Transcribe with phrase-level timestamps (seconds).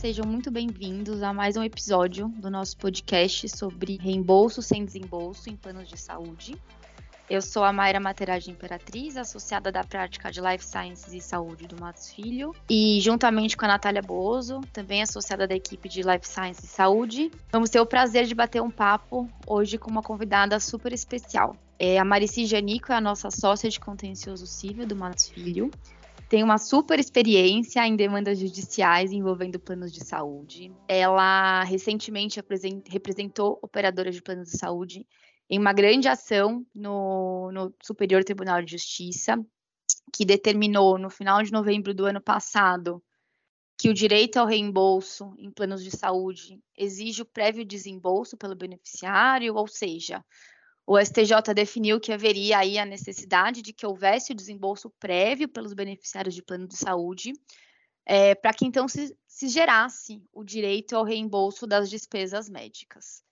[0.00, 5.56] sejam muito bem-vindos a mais um episódio do nosso podcast sobre reembolso sem desembolso em
[5.56, 6.56] planos de saúde.
[7.28, 11.78] Eu sou a Mayra Materagem Imperatriz, associada da prática de Life Sciences e Saúde do
[11.78, 16.64] Matos Filho, e juntamente com a Natália Bozo, também associada da equipe de Life Sciences
[16.64, 20.94] e Saúde, vamos ter o prazer de bater um papo hoje com uma convidada super
[20.94, 21.54] especial.
[21.78, 25.70] É, a Marici Janico é a nossa sócia de contencioso civil do Matos Filho,
[26.30, 30.72] tem uma super experiência em demandas judiciais envolvendo planos de saúde.
[30.86, 32.40] Ela recentemente
[32.88, 35.04] representou operadoras de planos de saúde
[35.50, 39.44] em uma grande ação no, no Superior Tribunal de Justiça,
[40.14, 43.02] que determinou no final de novembro do ano passado
[43.76, 49.56] que o direito ao reembolso em planos de saúde exige o prévio desembolso pelo beneficiário,
[49.56, 50.24] ou seja,
[50.92, 55.72] o STJ definiu que haveria aí a necessidade de que houvesse o desembolso prévio pelos
[55.72, 57.32] beneficiários de plano de saúde,
[58.04, 63.22] é, para que então se, se gerasse o direito ao reembolso das despesas médicas.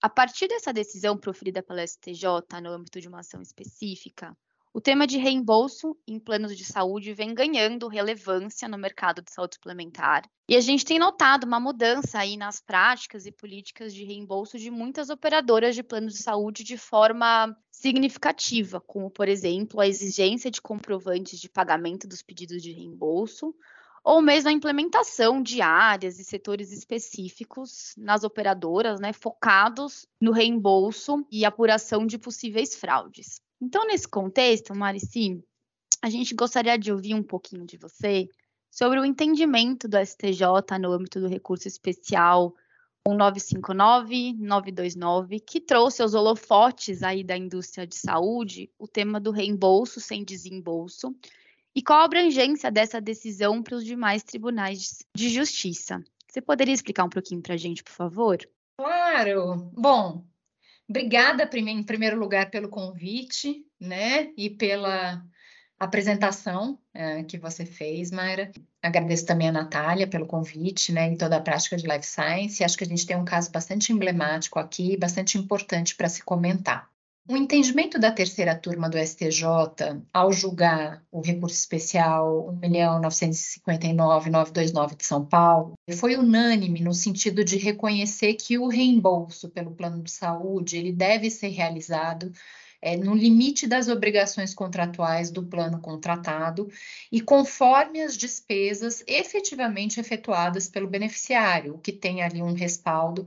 [0.00, 2.24] A partir dessa decisão proferida pela STJ
[2.62, 4.38] no âmbito de uma ação específica,
[4.76, 9.54] o tema de reembolso em planos de saúde vem ganhando relevância no mercado de saúde
[9.54, 10.28] suplementar.
[10.46, 14.70] E a gente tem notado uma mudança aí nas práticas e políticas de reembolso de
[14.70, 20.60] muitas operadoras de planos de saúde de forma significativa, como, por exemplo, a exigência de
[20.60, 23.54] comprovantes de pagamento dos pedidos de reembolso,
[24.04, 31.26] ou mesmo a implementação de áreas e setores específicos nas operadoras, né, focados no reembolso
[31.32, 33.40] e apuração de possíveis fraudes.
[33.60, 35.42] Então, nesse contexto, Marici,
[36.02, 38.28] a gente gostaria de ouvir um pouquinho de você
[38.70, 42.54] sobre o entendimento do STJ no âmbito do recurso especial
[43.08, 50.24] 1959-929, que trouxe aos holofotes aí da indústria de saúde o tema do reembolso sem
[50.24, 51.14] desembolso,
[51.74, 56.02] e qual a abrangência dessa decisão para os demais tribunais de justiça?
[56.26, 58.38] Você poderia explicar um pouquinho para a gente, por favor?
[58.78, 59.70] Claro.
[59.74, 60.24] Bom,
[60.88, 65.22] obrigada em primeiro lugar pelo convite, né, e pela
[65.78, 68.50] apresentação é, que você fez, Mayra.
[68.82, 72.64] Agradeço também a Natália pelo convite, né, em toda a prática de Life Science.
[72.64, 76.88] Acho que a gente tem um caso bastante emblemático aqui, bastante importante para se comentar.
[77.28, 79.44] O entendimento da terceira turma do STJ,
[80.12, 88.34] ao julgar o recurso especial 1.959.929 de São Paulo, foi unânime no sentido de reconhecer
[88.34, 92.30] que o reembolso pelo plano de saúde ele deve ser realizado
[92.80, 96.70] é, no limite das obrigações contratuais do plano contratado
[97.10, 103.26] e conforme as despesas efetivamente efetuadas pelo beneficiário, o que tem ali um respaldo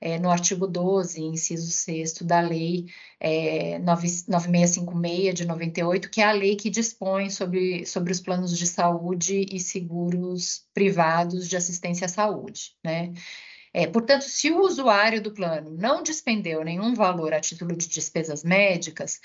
[0.00, 2.86] é, no artigo 12, inciso 6 da Lei
[3.18, 8.66] é, 9656 de 98, que é a lei que dispõe sobre, sobre os planos de
[8.66, 13.12] saúde e seguros privados de assistência à saúde, né?
[13.72, 18.42] É, portanto, se o usuário do plano não despendeu nenhum valor a título de despesas
[18.42, 19.20] médicas,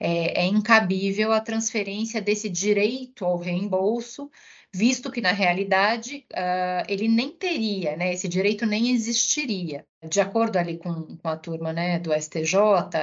[0.00, 4.30] é, é incabível a transferência desse direito ao reembolso
[4.74, 9.84] visto que na realidade uh, ele nem teria, né, esse direito nem existiria.
[10.06, 12.54] De acordo ali com, com a turma né, do STJ,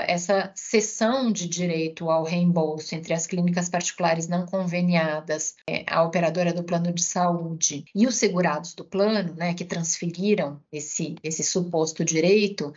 [0.08, 6.54] essa cessão de direito ao reembolso entre as clínicas particulares não conveniadas, é, a operadora
[6.54, 12.06] do plano de saúde e os segurados do plano, né, que transferiram esse, esse suposto
[12.06, 12.68] direito,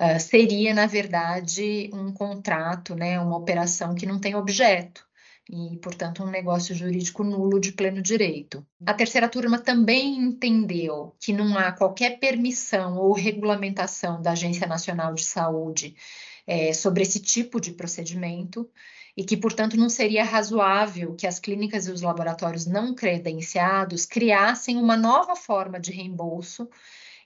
[0.00, 5.06] uh, seria, na verdade, um contrato, né, uma operação que não tem objeto
[5.48, 8.66] e, portanto, um negócio jurídico nulo de pleno direito.
[8.84, 15.14] A terceira turma também entendeu que não há qualquer permissão ou regulamentação da Agência Nacional
[15.14, 15.94] de Saúde
[16.46, 18.68] é, sobre esse tipo de procedimento
[19.16, 24.76] e que, portanto, não seria razoável que as clínicas e os laboratórios não credenciados criassem
[24.76, 26.68] uma nova forma de reembolso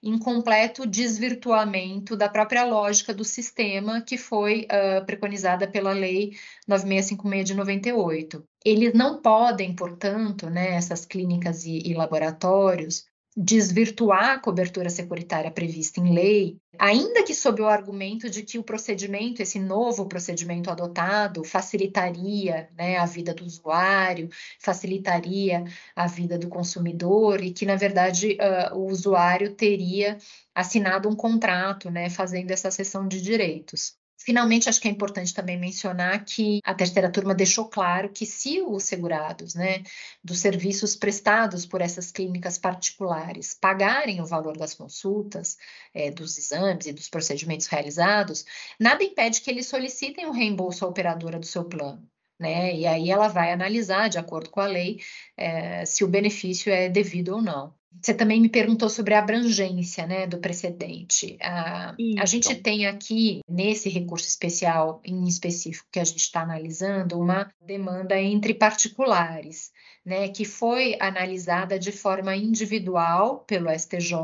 [0.03, 6.33] em completo desvirtuamento da própria lógica do sistema que foi uh, preconizada pela Lei
[6.67, 8.45] 9656 de 98.
[8.65, 13.05] Eles não podem, portanto, né, essas clínicas e, e laboratórios,
[13.37, 18.63] desvirtuar a cobertura securitária prevista em lei, ainda que sob o argumento de que o
[18.63, 24.29] procedimento, esse novo procedimento adotado, facilitaria né, a vida do usuário,
[24.59, 30.19] facilitaria a vida do consumidor e que, na verdade, uh, o usuário teria
[30.55, 34.00] assinado um contrato, né, fazendo essa cessão de direitos.
[34.23, 38.61] Finalmente, acho que é importante também mencionar que a terceira turma deixou claro que se
[38.61, 39.83] os segurados, né,
[40.23, 45.57] dos serviços prestados por essas clínicas particulares pagarem o valor das consultas,
[45.95, 48.45] é, dos exames e dos procedimentos realizados,
[48.79, 52.07] nada impede que eles solicitem o reembolso à operadora do seu plano.
[52.39, 52.75] Né?
[52.77, 55.01] E aí ela vai analisar, de acordo com a lei,
[55.37, 57.75] é, se o benefício é devido ou não.
[58.01, 61.37] Você também me perguntou sobre a abrangência né, do precedente.
[61.41, 67.21] A, a gente tem aqui, nesse recurso especial em específico que a gente está analisando,
[67.21, 69.71] uma demanda entre particulares,
[70.05, 74.15] né, que foi analisada de forma individual pelo STJ,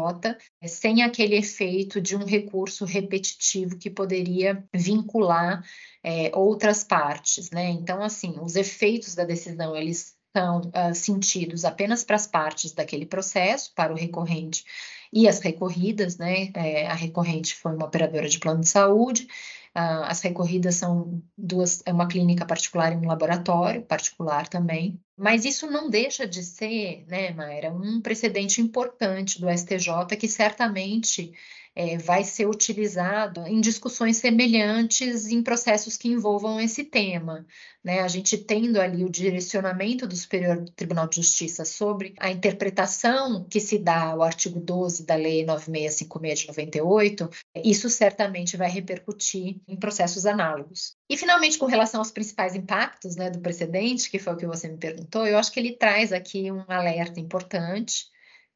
[0.66, 5.62] sem aquele efeito de um recurso repetitivo que poderia vincular
[6.02, 7.50] é, outras partes.
[7.50, 7.68] Né?
[7.70, 13.06] Então, assim, os efeitos da decisão, eles são uh, sentidos apenas para as partes daquele
[13.06, 14.66] processo, para o recorrente
[15.10, 16.50] e as recorridas, né?
[16.54, 19.26] É, a recorrente foi uma operadora de plano de saúde,
[19.74, 25.00] uh, as recorridas são duas, é uma clínica particular e um laboratório particular também.
[25.16, 31.32] Mas isso não deixa de ser, né, Mayra, um precedente importante do STJ que certamente
[31.76, 37.46] é, vai ser utilizado em discussões semelhantes em processos que envolvam esse tema.
[37.84, 38.00] Né?
[38.00, 43.60] A gente tendo ali o direcionamento do Superior Tribunal de Justiça sobre a interpretação que
[43.60, 47.30] se dá ao artigo 12 da Lei 9656 de 98,
[47.62, 50.96] isso certamente vai repercutir em processos análogos.
[51.10, 54.66] E, finalmente, com relação aos principais impactos né, do precedente, que foi o que você
[54.66, 58.06] me perguntou, eu acho que ele traz aqui um alerta importante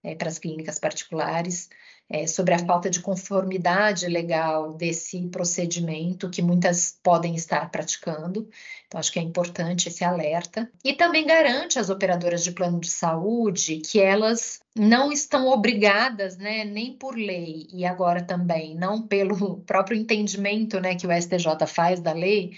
[0.02, 1.69] é, para as clínicas particulares,
[2.10, 8.48] é, sobre a falta de conformidade legal desse procedimento que muitas podem estar praticando.
[8.88, 10.68] Então, acho que é importante esse alerta.
[10.84, 16.64] E também garante às operadoras de plano de saúde que elas não estão obrigadas, né,
[16.64, 22.00] nem por lei e agora também não pelo próprio entendimento, né, que o STJ faz
[22.00, 22.52] da lei,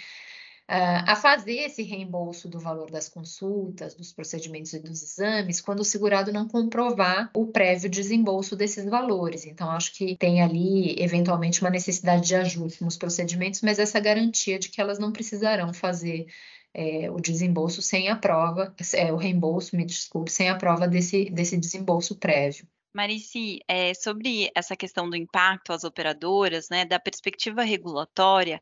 [0.74, 5.84] a fazer esse reembolso do valor das consultas, dos procedimentos e dos exames, quando o
[5.84, 9.44] segurado não comprovar o prévio desembolso desses valores.
[9.44, 14.58] Então, acho que tem ali, eventualmente, uma necessidade de ajuste nos procedimentos, mas essa garantia
[14.58, 16.26] de que elas não precisarão fazer
[16.74, 21.28] é, o desembolso sem a prova, é, o reembolso, me desculpe, sem a prova desse,
[21.30, 22.66] desse desembolso prévio.
[22.94, 28.60] Marici, é, sobre essa questão do impacto às operadoras, né, da perspectiva regulatória,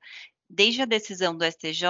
[0.51, 1.85] desde a decisão do STJ,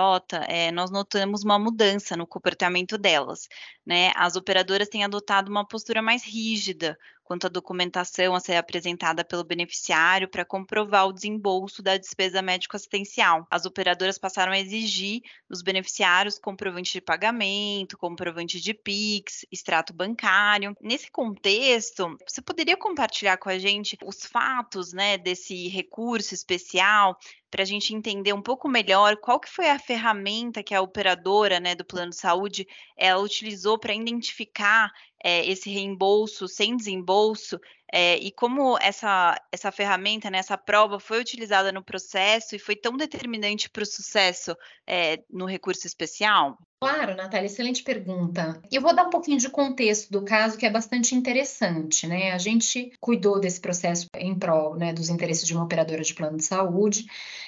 [0.46, 3.48] é, eh, nós notamos uma mudança no comportamento delas.
[3.86, 4.12] Né?
[4.14, 6.98] As operadoras têm adotado uma postura mais rígida
[7.30, 13.46] quanto à documentação a ser apresentada pelo beneficiário para comprovar o desembolso da despesa médico-assistencial.
[13.48, 20.74] As operadoras passaram a exigir dos beneficiários comprovante de pagamento, comprovante de PIX, extrato bancário.
[20.80, 27.16] Nesse contexto, você poderia compartilhar com a gente os fatos né, desse recurso especial
[27.50, 31.58] para a gente entender um pouco melhor qual que foi a ferramenta que a operadora
[31.58, 32.66] né, do plano de saúde
[32.96, 34.90] ela utilizou para identificar
[35.22, 37.58] é, esse reembolso sem desembolso
[37.92, 42.76] é, e como essa, essa ferramenta, né, essa prova foi utilizada no processo e foi
[42.76, 44.56] tão determinante para o sucesso
[44.86, 46.56] é, no recurso especial?
[46.82, 48.58] Claro, Natália, excelente pergunta.
[48.72, 52.32] Eu vou dar um pouquinho de contexto do caso, que é bastante interessante, né?
[52.32, 56.38] A gente cuidou desse processo em prol né, dos interesses de uma operadora de plano
[56.38, 57.04] de saúde,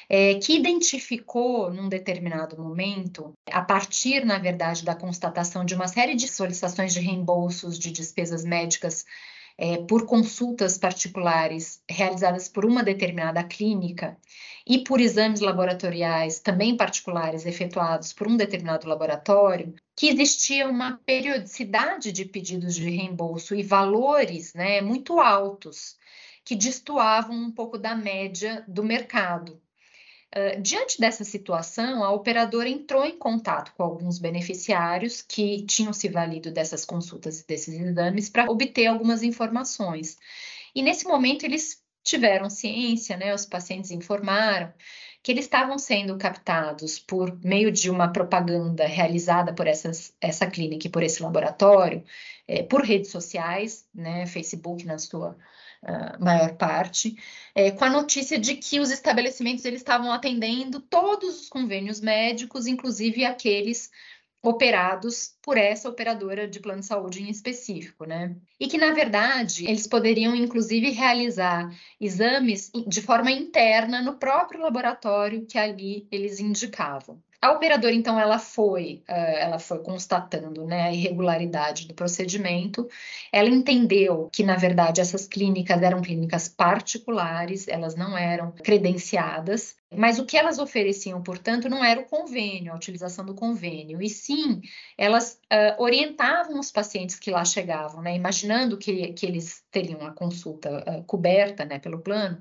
[0.07, 6.15] é, que identificou num determinado momento, a partir, na verdade, da constatação de uma série
[6.15, 9.07] de solicitações de reembolsos de despesas médicas
[9.57, 14.19] é, por consultas particulares realizadas por uma determinada clínica
[14.67, 22.13] e por exames laboratoriais também particulares efetuados por um determinado laboratório, que existia uma periodicidade
[22.13, 25.97] de pedidos de reembolso e valores né, muito altos,
[26.45, 29.61] que destoavam um pouco da média do mercado
[30.61, 36.51] diante dessa situação, a operadora entrou em contato com alguns beneficiários que tinham se valido
[36.51, 40.17] dessas consultas e desses exames para obter algumas informações.
[40.75, 44.73] E nesse momento eles tiveram ciência, né, os pacientes informaram
[45.23, 50.89] que eles estavam sendo captados por meio de uma propaganda realizada por essas, essa clínica
[50.89, 52.03] e por esse laboratório,
[52.49, 55.37] é, por redes sociais, né, Facebook na sua
[56.19, 57.17] maior parte,
[57.55, 62.67] é, com a notícia de que os estabelecimentos eles estavam atendendo todos os convênios médicos,
[62.67, 63.91] inclusive aqueles
[64.43, 68.37] operados por essa operadora de plano de saúde em específico, né?
[68.59, 71.69] E que, na verdade, eles poderiam, inclusive, realizar
[72.01, 77.21] exames de forma interna no próprio laboratório que ali eles indicavam.
[77.43, 82.89] A operadora, então, ela foi, eh, ela foi constatando né, a irregularidade do procedimento.
[83.33, 90.21] Ela entendeu que, na verdade, essas clínicas eram clínicas particulares, elas não eram credenciadas, mas
[90.21, 94.61] o que elas ofereciam, portanto, não era o convênio, a utilização do convênio, e sim
[94.97, 100.13] elas uh, orientavam os pacientes que lá chegavam, né, imaginando que, que eles teriam a
[100.13, 102.39] consulta uh, coberta né, pelo plano,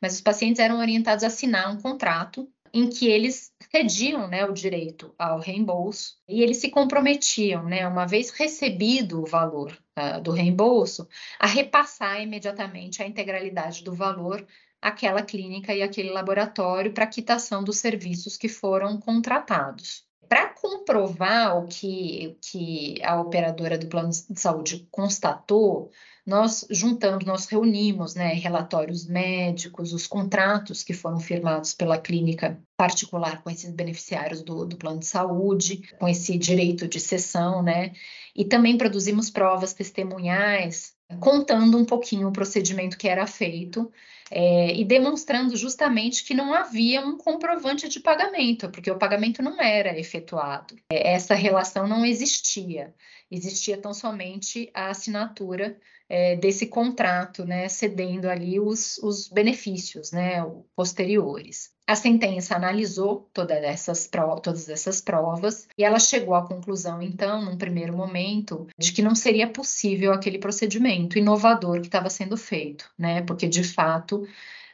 [0.00, 4.52] mas os pacientes eram orientados a assinar um contrato em que eles cediam né, o
[4.52, 10.32] direito ao reembolso e eles se comprometiam, né, uma vez recebido o valor uh, do
[10.32, 11.08] reembolso,
[11.38, 14.44] a repassar imediatamente a integralidade do valor
[14.82, 20.04] àquela clínica e aquele laboratório para quitação dos serviços que foram contratados.
[20.28, 25.90] Para comprovar o que, que a operadora do plano de saúde constatou,
[26.26, 33.42] nós juntamos, nós reunimos né, relatórios médicos, os contratos que foram firmados pela clínica particular
[33.42, 37.92] com esses beneficiários do, do plano de saúde, com esse direito de sessão, né?
[38.34, 43.90] E também produzimos provas testemunhais contando um pouquinho o procedimento que era feito
[44.30, 49.60] é, e demonstrando justamente que não havia um comprovante de pagamento, porque o pagamento não
[49.60, 50.76] era efetuado.
[50.90, 52.94] É, essa relação não existia,
[53.30, 55.78] existia tão somente a assinatura
[56.08, 60.44] é, desse contrato, né, cedendo ali os, os benefícios né,
[60.76, 61.73] posteriores.
[61.86, 64.08] A sentença analisou todas essas,
[64.42, 69.14] todas essas provas e ela chegou à conclusão, então, num primeiro momento, de que não
[69.14, 73.20] seria possível aquele procedimento inovador que estava sendo feito, né?
[73.22, 74.26] Porque, de fato,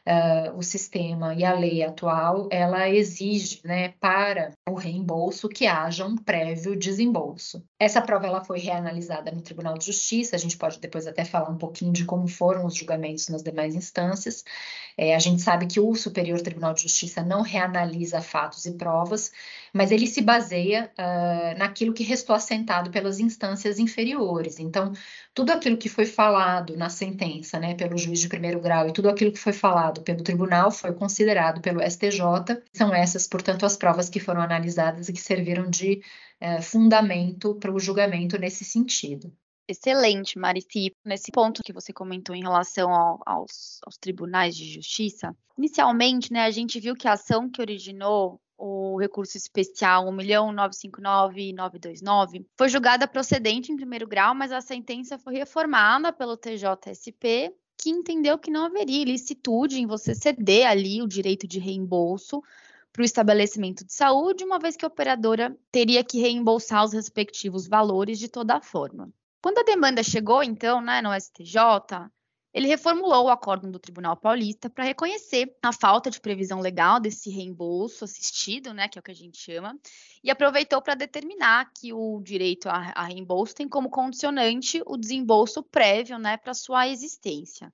[0.07, 6.05] uh, o sistema e a lei atual, ela exige, né, para o reembolso que haja
[6.05, 7.63] um prévio desembolso.
[7.79, 11.49] Essa prova ela foi reanalisada no Tribunal de Justiça, a gente pode depois até falar
[11.49, 14.43] um pouquinho de como foram os julgamentos nas demais instâncias.
[14.97, 19.31] É, a gente sabe que o Superior Tribunal de Justiça não reanalisa fatos e provas,
[19.73, 24.59] mas ele se baseia uh, naquilo que restou assentado pelas instâncias inferiores.
[24.59, 24.91] Então,
[25.33, 29.09] tudo aquilo que foi falado na sentença, né, pelo juiz de primeiro grau e tudo
[29.09, 32.21] aquilo que foi falado pelo tribunal foi considerado pelo STJ.
[32.73, 36.01] São essas, portanto, as provas que foram analisadas e que serviram de
[36.41, 39.33] uh, fundamento para o julgamento nesse sentido.
[39.67, 40.95] Excelente, Marici.
[41.05, 46.43] Nesse ponto que você comentou em relação ao, aos, aos, tribunais de justiça, inicialmente, né,
[46.43, 53.71] a gente viu que a ação que originou o recurso especial 1.959.929 foi julgada procedente
[53.71, 59.01] em primeiro grau, mas a sentença foi reformada pelo TJSP, que entendeu que não haveria
[59.01, 62.43] ilicitude em você ceder ali o direito de reembolso
[62.93, 67.67] para o estabelecimento de saúde, uma vez que a operadora teria que reembolsar os respectivos
[67.67, 69.11] valores de toda forma.
[69.41, 72.11] Quando a demanda chegou, então, né, no STJ,
[72.53, 77.29] ele reformulou o acórdão do Tribunal Paulista para reconhecer a falta de previsão legal desse
[77.29, 79.77] reembolso assistido, né, que é o que a gente chama,
[80.23, 85.63] e aproveitou para determinar que o direito a, a, reembolso tem como condicionante o desembolso
[85.63, 87.73] prévio, né, para sua existência.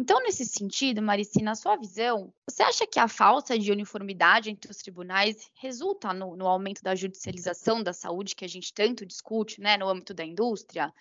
[0.00, 4.68] Então, nesse sentido, Marici, na sua visão, você acha que a falta de uniformidade entre
[4.68, 9.60] os tribunais resulta no, no aumento da judicialização da saúde que a gente tanto discute,
[9.60, 10.92] né, no âmbito da indústria?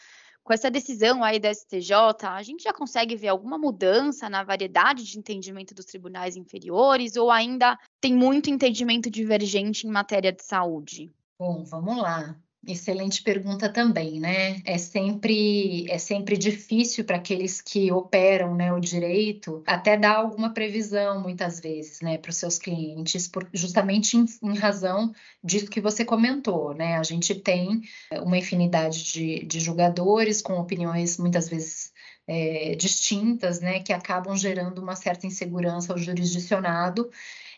[0.44, 1.94] Com essa decisão aí da STJ,
[2.24, 7.30] a gente já consegue ver alguma mudança na variedade de entendimento dos tribunais inferiores ou
[7.30, 11.12] ainda tem muito entendimento divergente em matéria de saúde?
[11.38, 12.38] Bom, vamos lá.
[12.68, 14.62] Excelente pergunta também, né?
[14.66, 20.54] É sempre é sempre difícil para aqueles que operam, né, o direito, até dar alguma
[20.54, 25.12] previsão muitas vezes, né, para os seus clientes, por, justamente em, em, razão
[25.44, 26.98] disso que você comentou, né?
[26.98, 27.82] A gente tem
[28.22, 31.92] uma infinidade de, de julgadores com opiniões muitas vezes
[32.28, 37.10] é, distintas, né, que acabam gerando uma certa insegurança ao jurisdicionado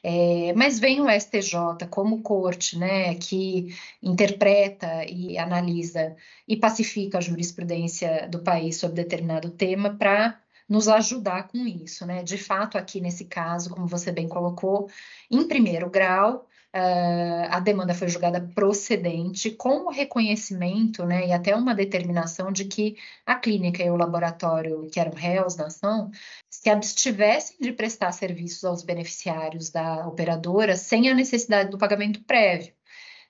[0.03, 6.15] é, mas vem o STJ como corte, né, que interpreta e analisa
[6.47, 12.23] e pacifica a jurisprudência do país sobre determinado tema para nos ajudar com isso, né?
[12.23, 14.89] De fato, aqui nesse caso, como você bem colocou,
[15.29, 21.55] em primeiro grau, Uh, a demanda foi julgada procedente, com o reconhecimento né, e até
[21.55, 26.09] uma determinação de que a clínica e o laboratório, que eram réus na ação,
[26.49, 32.73] se abstivessem de prestar serviços aos beneficiários da operadora sem a necessidade do pagamento prévio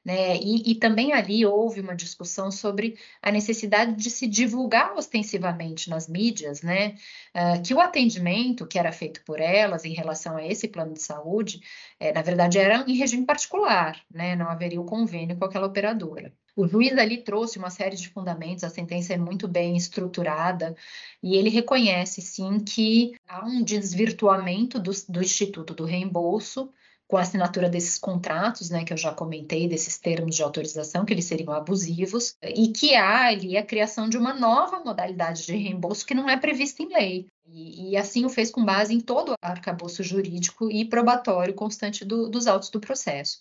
[0.04, 0.38] né?
[0.38, 6.08] E, e, também ali houve uma discussão sobre a necessidade de se divulgar ostensivamente nas
[6.08, 6.96] mídias, né?
[7.34, 11.02] Uh, que o atendimento que era feito por elas em relação a esse plano de
[11.02, 11.62] saúde,
[12.00, 14.36] é, na verdade, era em regime particular, né?
[14.36, 16.34] Não haveria o convênio com aquela operadora.
[16.56, 20.76] O juiz ali trouxe uma série de fundamentos, a sentença é muito bem estruturada
[21.22, 26.72] e ele reconhece sim que há um desvirtuamento do, do Instituto do Reembolso
[27.14, 31.14] com a assinatura desses contratos, né, que eu já comentei, desses termos de autorização, que
[31.14, 36.08] eles seriam abusivos, e que há ali a criação de uma nova modalidade de reembolso
[36.08, 37.28] que não é prevista em lei.
[37.46, 42.04] E, e assim o fez com base em todo o arcabouço jurídico e probatório constante
[42.04, 43.38] do, dos autos do processo.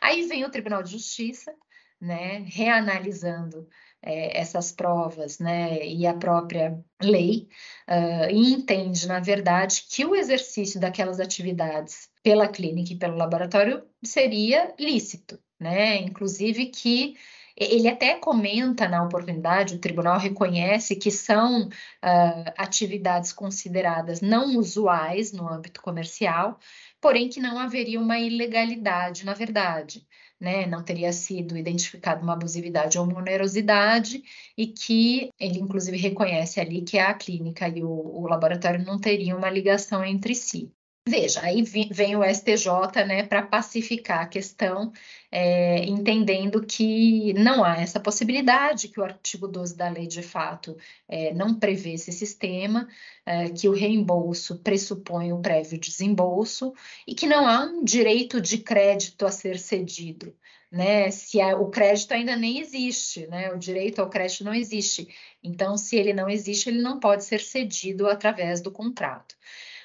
[0.00, 1.52] Aí vem o Tribunal de Justiça,
[2.00, 3.68] né, reanalisando
[4.02, 7.48] é, essas provas, né, e a própria lei,
[7.88, 13.82] uh, e entende, na verdade, que o exercício daquelas atividades pela clínica e pelo laboratório
[14.04, 17.16] seria lícito, né, inclusive que
[17.56, 25.32] Ele até comenta na oportunidade, o tribunal reconhece que são uh, atividades consideradas não usuais
[25.32, 26.58] no âmbito comercial,
[27.00, 30.06] porém que não haveria uma ilegalidade, na verdade.
[30.40, 34.22] Né, não teria sido identificada uma abusividade ou uma onerosidade,
[34.56, 39.36] e que ele, inclusive, reconhece ali que a clínica e o, o laboratório não teriam
[39.38, 40.72] uma ligação entre si.
[41.10, 44.92] Veja, aí vem o STJ né, para pacificar a questão,
[45.28, 50.76] é, entendendo que não há essa possibilidade, que o artigo 12 da lei, de fato,
[51.08, 52.86] é, não prevê esse sistema,
[53.26, 56.72] é, que o reembolso pressupõe o prévio desembolso
[57.04, 60.32] e que não há um direito de crédito a ser cedido.
[60.70, 65.08] Né, se a, o crédito ainda nem existe, né, o direito ao crédito não existe.
[65.42, 69.34] Então, se ele não existe, ele não pode ser cedido através do contrato.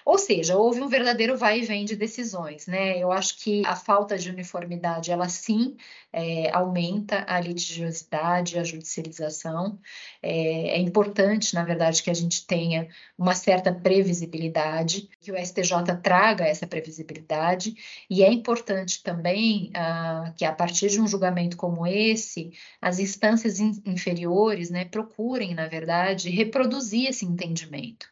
[0.05, 2.99] Ou seja, houve um verdadeiro vai e vem de decisões, né?
[2.99, 5.75] Eu acho que a falta de uniformidade, ela sim
[6.13, 9.79] é, aumenta a litigiosidade, a judicialização.
[10.21, 15.97] É, é, importante, na verdade, que a gente tenha uma certa previsibilidade, que o STJ
[16.03, 17.75] traga essa previsibilidade,
[18.07, 23.59] e é importante também ah, que, a partir de um julgamento como esse, as instâncias
[23.59, 28.07] in inferiores né, procurem, na verdade, reproduzir esse entendimento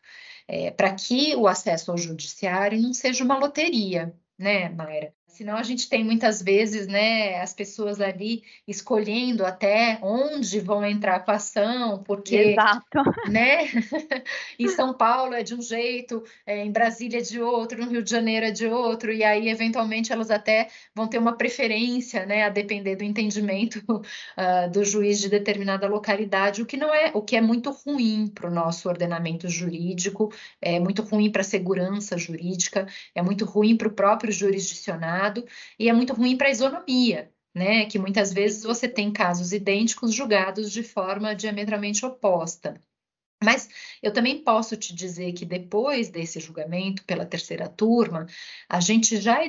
[0.48, 5.14] é, para que o acesso ao judiciário não seja uma loteria, né, Mayra?
[5.34, 11.22] Senão a gente tem muitas vezes, né, as pessoas ali escolhendo até onde vão entrar
[11.22, 13.02] com a ação, porque, Exato.
[13.32, 13.64] né,
[14.60, 18.04] em São Paulo é de um jeito, é, em Brasília é de outro, no Rio
[18.04, 22.44] de Janeiro é de outro, e aí eventualmente elas até vão ter uma preferência, né,
[22.44, 27.24] a depender do entendimento uh, do juiz de determinada localidade, o que não é, o
[27.24, 32.20] que é muito ruim para o nosso ordenamento jurídico, é muito ruim para a segurança
[32.20, 32.86] jurídica,
[33.16, 35.23] é muito ruim para o próprio jurisdicionário
[35.80, 37.86] e é muito ruim para a isonomia, né?
[37.86, 42.82] Que muitas vezes você tem casos idênticos julgados de forma diametralmente oposta.
[43.44, 43.70] Mas
[44.02, 48.26] eu também posso te dizer que depois desse julgamento pela terceira turma,
[48.70, 49.40] a gente já,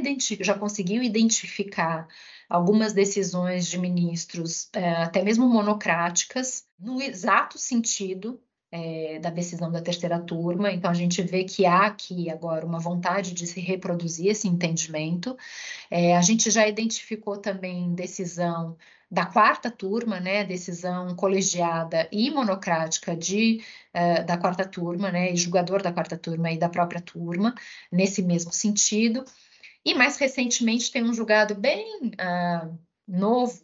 [0.41, 2.09] já conseguiu identificar
[2.49, 8.41] algumas decisões de ministros, é, até mesmo monocráticas, no exato sentido
[8.75, 12.81] é, da decisão da terceira turma, então a gente vê que há aqui agora uma
[12.81, 15.37] vontade de se reproduzir esse entendimento.
[15.89, 18.77] É, a gente já identificou também decisão
[19.09, 23.63] da quarta turma, né, decisão colegiada e monocrática de,
[23.95, 27.55] uh, da quarta turma, né, e julgador da quarta turma e da própria turma,
[27.93, 29.25] nesse mesmo sentido.
[29.85, 33.64] E mais recentemente tem um julgado bem uh, novo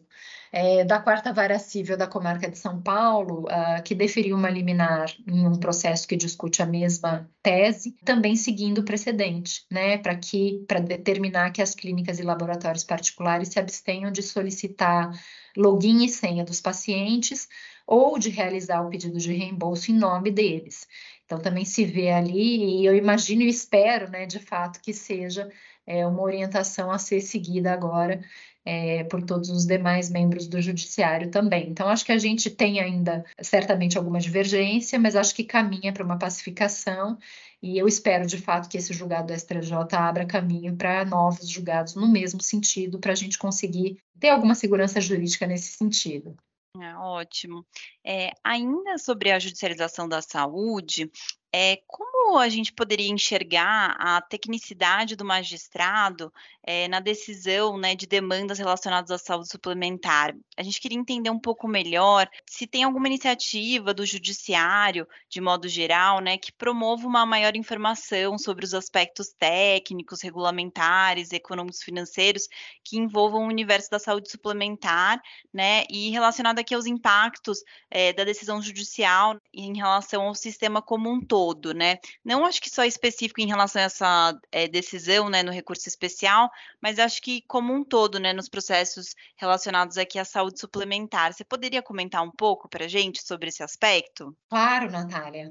[0.52, 5.06] é, da quarta vara civil da comarca de São Paulo, uh, que deferiu uma liminar
[5.26, 10.64] em um processo que discute a mesma tese, também seguindo o precedente, né, para que
[10.66, 15.12] para determinar que as clínicas e laboratórios particulares se abstenham de solicitar
[15.56, 17.48] login e senha dos pacientes
[17.86, 20.86] ou de realizar o pedido de reembolso em nome deles.
[21.24, 25.48] Então também se vê ali, e eu imagino e espero, né, de fato, que seja
[25.86, 28.20] é, uma orientação a ser seguida agora
[28.64, 31.68] é, por todos os demais membros do judiciário também.
[31.68, 36.04] Então, acho que a gente tem ainda certamente alguma divergência, mas acho que caminha para
[36.04, 37.18] uma pacificação
[37.62, 41.94] e eu espero de fato que esse julgado do STJ abra caminho para novos julgados
[41.94, 46.34] no mesmo sentido, para a gente conseguir ter alguma segurança jurídica nesse sentido.
[46.80, 47.66] É, ótimo.
[48.04, 51.10] É, ainda sobre a judicialização da saúde,
[51.52, 56.32] é, como a gente poderia enxergar a tecnicidade do magistrado
[56.62, 60.36] é, na decisão né, de demandas relacionadas à saúde suplementar?
[60.56, 65.68] A gente queria entender um pouco melhor se tem alguma iniciativa do judiciário, de modo
[65.68, 72.48] geral, né, que promova uma maior informação sobre os aspectos técnicos, regulamentares, econômicos, financeiros
[72.84, 75.20] que envolvam o universo da saúde suplementar,
[75.52, 77.58] né, e relacionado aqui aos impactos
[77.90, 81.96] é, da decisão judicial em relação ao sistema como um todo todo, né?
[82.22, 86.50] Não acho que só específico em relação a essa é, decisão, né, no recurso especial,
[86.82, 91.32] mas acho que como um todo, né, nos processos relacionados aqui à saúde suplementar.
[91.32, 94.36] Você poderia comentar um pouco para a gente sobre esse aspecto?
[94.50, 95.50] Claro, Natália.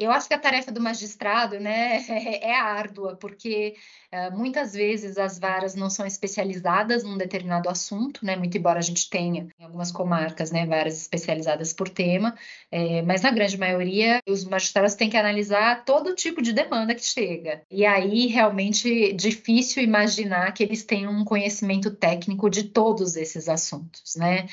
[0.00, 2.02] Eu acho que a tarefa do magistrado né,
[2.40, 3.76] é árdua, porque
[4.10, 8.82] uh, muitas vezes as varas não são especializadas num determinado assunto, né, muito embora a
[8.82, 12.34] gente tenha em algumas comarcas né, varas especializadas por tema,
[12.72, 17.04] é, mas na grande maioria os magistrados têm que analisar todo tipo de demanda que
[17.04, 17.62] chega.
[17.70, 24.16] E aí realmente difícil imaginar que eles tenham um conhecimento técnico de todos esses assuntos,
[24.16, 24.46] né,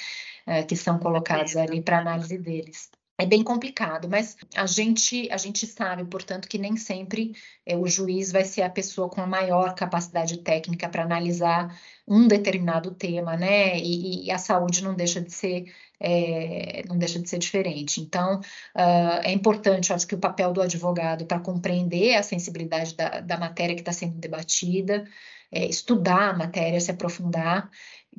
[0.45, 5.37] uh, que são colocados ali para análise deles é bem complicado, mas a gente a
[5.37, 7.33] gente sabe, portanto, que nem sempre
[7.65, 11.75] é, o juiz vai ser a pessoa com a maior capacidade técnica para analisar
[12.07, 13.77] um determinado tema, né?
[13.79, 15.65] E, e, a saúde não deixa de ser
[15.99, 17.99] é, não deixa de ser diferente.
[18.01, 18.39] Então,
[18.75, 23.37] uh, é importante, acho que o papel do advogado para compreender a sensibilidade da, da
[23.37, 25.05] matéria que está sendo debatida,
[25.51, 27.69] é, estudar a matéria, se aprofundar,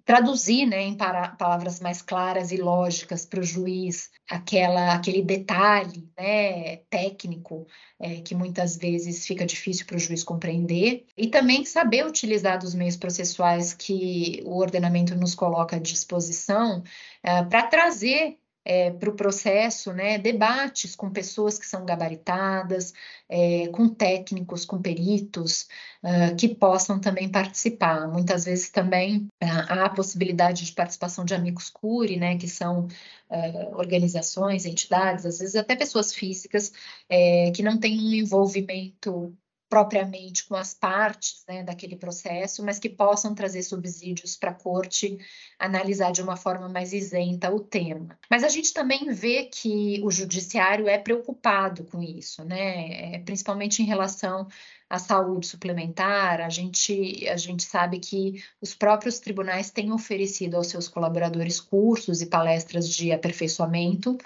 [0.04, 6.08] traduzir né, em para, palavras mais claras e lógicas para o juiz aquela, aquele detalhe
[6.16, 7.66] né, técnico
[7.98, 12.74] é, que muitas vezes fica difícil para o juiz compreender, e também saber utilizar dos
[12.74, 16.82] meios processuais que o ordenamento nos coloca à disposição
[17.22, 22.92] é, para trazer é, para o processo, né, debates com pessoas que são gabaritadas,
[23.28, 25.68] é, com técnicos, com peritos,
[26.02, 28.08] uh, que possam também participar.
[28.08, 32.86] Muitas vezes também uh, há a possibilidade de participação de amigos curi, né, que são
[33.30, 36.72] uh, organizações, entidades, às vezes até pessoas físicas,
[37.08, 39.36] é, que não têm um envolvimento
[39.68, 45.18] propriamente com as partes né, daquele processo, mas que possam trazer subsídios para a corte
[45.58, 48.18] analisar de uma forma mais isenta o tema.
[48.30, 53.14] Mas a gente também vê que o judiciário é preocupado com isso, né?
[53.14, 54.48] É, principalmente em relação
[54.88, 60.68] à saúde suplementar, a gente, a gente sabe que os próprios tribunais têm oferecido aos
[60.68, 64.16] seus colaboradores cursos e palestras de aperfeiçoamento,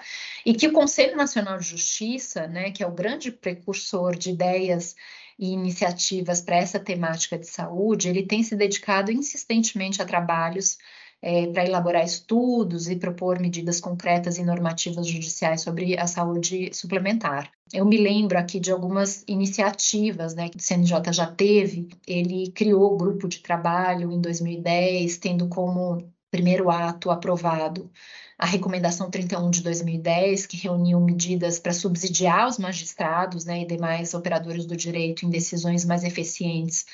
[0.45, 4.95] e que o Conselho Nacional de Justiça, né, que é o grande precursor de ideias
[5.37, 10.77] e iniciativas para essa temática de saúde, ele tem se dedicado insistentemente a trabalhos
[11.23, 17.49] é, para elaborar estudos e propor medidas concretas e normativas judiciais sobre a saúde suplementar.
[17.71, 21.87] Eu me lembro aqui de algumas iniciativas né, que o CNJ já teve.
[22.05, 27.89] Ele criou grupo de trabalho em 2010, tendo como primeiro ato aprovado
[28.37, 34.13] a recomendação 31 de 2010, que reuniu medidas para subsidiar os magistrados né, e demais
[34.13, 36.85] operadores do direito em decisões mais eficientes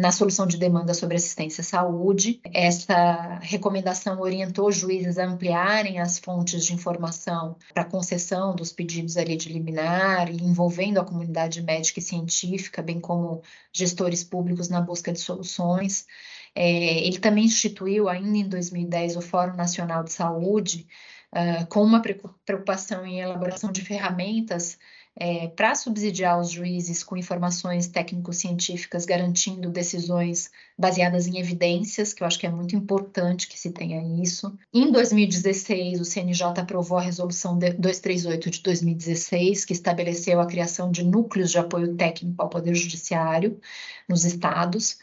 [0.00, 2.40] na solução de demandas sobre assistência à saúde.
[2.54, 9.36] Essa recomendação orientou juízes a ampliarem as fontes de informação para concessão dos pedidos ali
[9.36, 13.42] de liminar, envolvendo a comunidade médica e científica, bem como
[13.74, 16.06] gestores públicos na busca de soluções.
[16.54, 20.86] É, ele também instituiu, ainda em 2010, o Fórum Nacional de Saúde,
[21.30, 24.78] uh, com uma preocupação em elaboração de ferramentas
[25.16, 32.26] é, para subsidiar os juízes com informações técnico-científicas, garantindo decisões baseadas em evidências, que eu
[32.26, 34.56] acho que é muito importante que se tenha isso.
[34.72, 41.04] Em 2016, o CNJ aprovou a resolução 238 de 2016, que estabeleceu a criação de
[41.04, 43.60] núcleos de apoio técnico ao Poder Judiciário
[44.08, 44.98] nos estados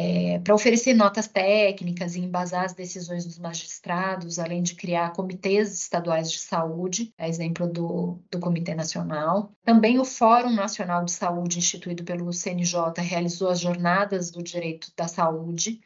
[0.00, 5.72] é, para oferecer notas técnicas e embasar as decisões dos magistrados, além de criar comitês
[5.74, 9.50] estaduais de saúde, a exemplo do, do Comitê Nacional.
[9.64, 15.08] Também o Fórum Nacional de Saúde, instituído pelo CNJ, realizou as Jornadas do Direito da
[15.08, 15.80] Saúde,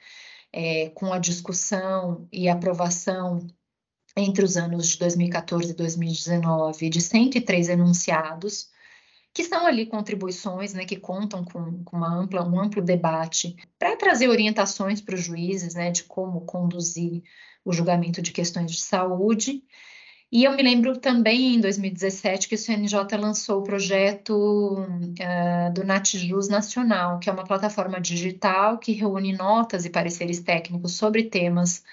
[0.52, 3.46] é, com a discussão e aprovação
[4.14, 8.68] entre os anos de 2014 e 2019 de 103 enunciados
[9.34, 13.96] que são ali contribuições né, que contam com, com uma ampla, um amplo debate para
[13.96, 17.22] trazer orientações para os juízes né, de como conduzir
[17.64, 19.62] o julgamento de questões de saúde.
[20.30, 24.32] E eu me lembro também, em 2017, que o CNJ lançou o projeto
[24.80, 30.94] uh, do NatJus Nacional, que é uma plataforma digital que reúne notas e pareceres técnicos
[30.94, 31.84] sobre temas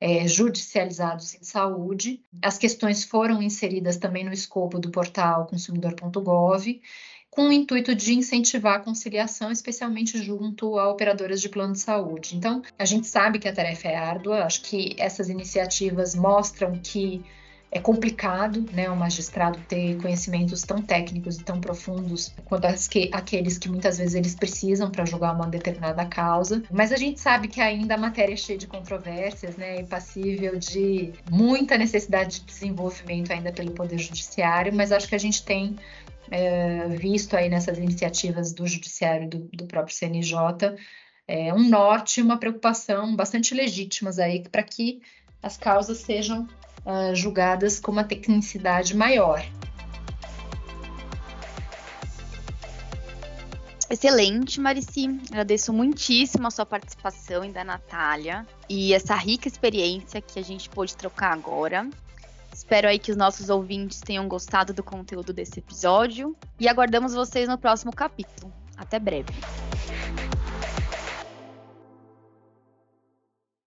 [0.00, 2.22] é, judicializados em saúde.
[2.42, 6.80] As questões foram inseridas também no escopo do portal consumidor.gov,
[7.30, 12.36] com o intuito de incentivar a conciliação, especialmente junto a operadoras de plano de saúde.
[12.36, 17.24] Então, a gente sabe que a tarefa é árdua, acho que essas iniciativas mostram que
[17.70, 23.58] é complicado, né, o magistrado ter conhecimentos tão técnicos e tão profundos quanto que, aqueles
[23.58, 26.62] que muitas vezes eles precisam para julgar uma determinada causa.
[26.70, 30.58] Mas a gente sabe que ainda a matéria é cheia de controvérsias, né, e passível
[30.58, 35.76] de muita necessidade de desenvolvimento ainda pelo Poder Judiciário, mas acho que a gente tem
[36.30, 40.76] é, visto aí nessas iniciativas do Judiciário do, do próprio CNJ
[41.26, 45.02] é, um norte e uma preocupação bastante legítimas aí para que
[45.42, 46.48] as causas sejam
[46.88, 49.44] uh, julgadas com uma tecnicidade maior.
[53.90, 55.08] Excelente, Marici.
[55.30, 60.68] Agradeço muitíssimo a sua participação e da Natália e essa rica experiência que a gente
[60.68, 61.88] pôde trocar agora.
[62.52, 67.48] Espero aí que os nossos ouvintes tenham gostado do conteúdo desse episódio e aguardamos vocês
[67.48, 68.52] no próximo capítulo.
[68.76, 69.32] Até breve.